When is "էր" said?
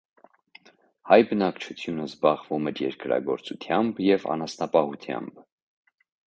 2.71-2.81